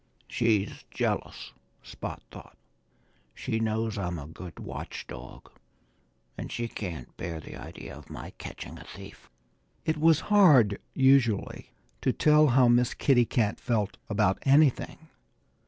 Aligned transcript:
"She's 0.27 0.83
jealous," 0.89 1.51
Spot 1.83 2.23
thought. 2.31 2.57
"She 3.35 3.59
knows 3.59 3.99
I'm 3.99 4.17
a 4.17 4.25
good 4.25 4.57
watch 4.57 5.05
dog. 5.05 5.51
And 6.35 6.51
she 6.51 6.67
can't 6.67 7.15
bear 7.17 7.39
the 7.39 7.55
idea 7.55 7.95
of 7.95 8.09
my 8.09 8.31
catching 8.39 8.79
a 8.79 8.83
thief." 8.83 9.29
It 9.85 9.97
was 9.97 10.21
hard, 10.33 10.81
usually, 10.95 11.69
to 12.01 12.11
tell 12.11 12.47
how 12.47 12.67
Miss 12.67 12.95
Kitty 12.95 13.25
Cat 13.25 13.59
felt 13.59 13.97
about 14.09 14.39
anything. 14.41 15.09